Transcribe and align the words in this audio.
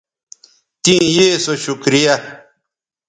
تیں 0.83 1.03
یے 1.15 1.27
سو 1.43 1.53
شکریہ 1.63 2.13